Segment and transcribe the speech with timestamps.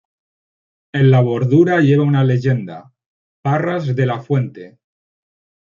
[0.99, 2.91] En la bordura lleva una leyenda:
[3.43, 4.77] Parras de la Fuente.